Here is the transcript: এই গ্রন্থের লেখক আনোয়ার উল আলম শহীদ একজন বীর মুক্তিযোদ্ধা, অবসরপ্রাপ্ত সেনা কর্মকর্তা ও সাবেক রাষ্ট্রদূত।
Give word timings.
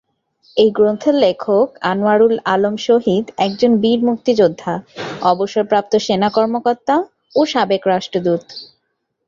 এই 0.57 0.69
গ্রন্থের 0.71 1.15
লেখক 1.15 1.67
আনোয়ার 1.83 2.19
উল 2.25 2.35
আলম 2.53 2.75
শহীদ 2.87 3.25
একজন 3.37 3.71
বীর 3.83 3.99
মুক্তিযোদ্ধা, 4.09 4.73
অবসরপ্রাপ্ত 5.23 5.93
সেনা 5.97 6.29
কর্মকর্তা 6.29 6.95
ও 7.35 7.41
সাবেক 7.45 7.83
রাষ্ট্রদূত। 7.87 8.43